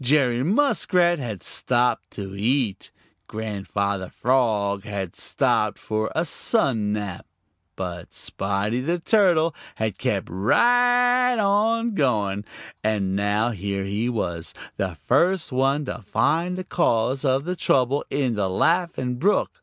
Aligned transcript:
Jerry 0.00 0.42
Muskrat 0.42 1.18
had 1.18 1.42
stopped 1.42 2.12
to 2.12 2.34
eat. 2.34 2.90
Grandfather 3.26 4.08
Frog 4.08 4.84
had 4.84 5.14
stopped 5.14 5.78
for 5.78 6.10
a 6.14 6.24
sun 6.24 6.94
nap. 6.94 7.26
But 7.76 8.14
Spotty 8.14 8.80
the 8.80 8.98
Turtle 8.98 9.54
had 9.74 9.98
kept 9.98 10.28
right 10.30 11.36
on 11.38 11.94
going, 11.94 12.46
and 12.82 13.14
now 13.14 13.50
here 13.50 13.84
he 13.84 14.08
was, 14.08 14.54
the 14.78 14.94
first 14.94 15.52
one 15.52 15.84
to 15.84 15.98
find 15.98 16.56
the 16.56 16.64
cause 16.64 17.22
of 17.22 17.44
the 17.44 17.54
trouble 17.54 18.02
in 18.08 18.34
the 18.34 18.48
Laughing 18.48 19.16
Brook. 19.16 19.60